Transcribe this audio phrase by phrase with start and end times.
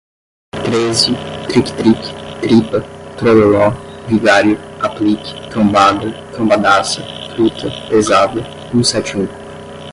[0.63, 1.11] treze,
[1.47, 2.01] tric-tric,
[2.41, 2.81] tripa,
[3.17, 3.69] trololó,
[4.07, 7.03] vigário, aplique, trombada, trombadaça,
[7.35, 8.41] truta, pesada,
[8.73, 9.27] um sete um